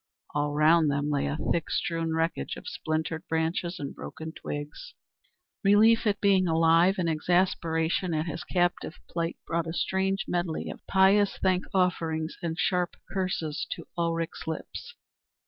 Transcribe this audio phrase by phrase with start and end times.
[0.33, 4.95] All round them lay a thick strewn wreckage of splintered branches and broken twigs.
[5.63, 10.81] Relief at being alive and exasperation at his captive plight brought a strange medley of
[10.87, 14.95] pious thank offerings and sharp curses to Ulrich's lips.